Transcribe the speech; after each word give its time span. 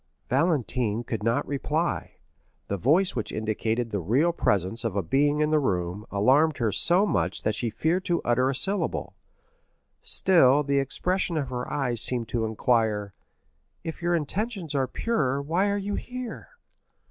Valentine 0.29 1.03
could 1.03 1.21
not 1.21 1.47
reply; 1.47 2.15
the 2.69 2.75
voice 2.75 3.15
which 3.15 3.31
indicated 3.31 3.91
the 3.91 3.99
real 3.99 4.31
presence 4.31 4.83
of 4.83 4.95
a 4.95 5.03
being 5.03 5.41
in 5.41 5.51
the 5.51 5.59
room, 5.59 6.07
alarmed 6.09 6.57
her 6.57 6.71
so 6.71 7.05
much 7.05 7.43
that 7.43 7.53
she 7.53 7.69
feared 7.69 8.03
to 8.03 8.19
utter 8.25 8.49
a 8.49 8.55
syllable; 8.55 9.13
still 10.01 10.63
the 10.63 10.79
expression 10.79 11.37
of 11.37 11.49
her 11.49 11.71
eyes 11.71 12.01
seemed 12.01 12.27
to 12.27 12.45
inquire, 12.45 13.13
"If 13.83 14.01
your 14.01 14.15
intentions 14.15 14.73
are 14.73 14.87
pure, 14.87 15.39
why 15.39 15.69
are 15.69 15.77
you 15.77 15.93
here?" 15.93 16.49